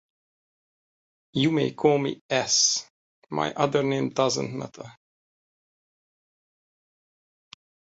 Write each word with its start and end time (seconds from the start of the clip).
You 1.33 1.51
may 1.51 1.73
call 1.73 1.99
me 1.99 2.23
'S'. 2.27 2.87
My 3.29 3.53
other 3.53 3.83
name 3.83 4.09
doesn't 4.09 4.51
matter. 4.51 4.91